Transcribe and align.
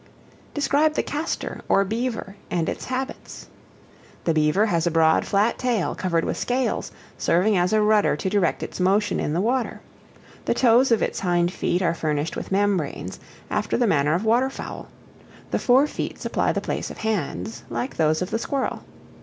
Describe 0.55 0.95
the 0.95 1.03
Castor, 1.03 1.61
or 1.69 1.85
Beaver, 1.85 2.35
and 2.49 2.67
its 2.67 2.85
habits. 2.85 3.49
The 4.23 4.33
Beaver 4.33 4.65
has 4.65 4.87
a 4.87 4.89
broad, 4.89 5.27
flat 5.27 5.59
tail, 5.59 5.93
covered 5.93 6.25
with 6.25 6.37
scales, 6.39 6.91
serving 7.19 7.55
as 7.55 7.71
a 7.71 7.83
rudder 7.83 8.15
to 8.15 8.27
direct 8.27 8.63
its 8.63 8.79
motion 8.79 9.19
in 9.19 9.33
the 9.33 9.39
water; 9.41 9.79
the 10.45 10.55
toes 10.55 10.91
of 10.91 11.03
its 11.03 11.19
hind 11.19 11.53
feet 11.53 11.83
are 11.83 11.93
furnished 11.93 12.35
with 12.35 12.51
membranes, 12.51 13.19
after 13.51 13.77
the 13.77 13.85
manner 13.85 14.15
of 14.15 14.25
water 14.25 14.49
fowl; 14.49 14.87
the 15.51 15.59
fore 15.59 15.85
feet 15.85 16.17
supply 16.19 16.51
the 16.51 16.61
place 16.61 16.89
of 16.89 16.97
hands, 16.97 17.61
like 17.69 17.95
those 17.97 18.23
of 18.23 18.31
the 18.31 18.39
squirrel. 18.39 18.81